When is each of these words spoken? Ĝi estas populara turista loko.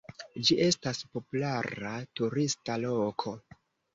Ĝi 0.47 0.55
estas 0.67 1.01
populara 1.17 1.93
turista 2.21 2.81
loko. 2.87 3.37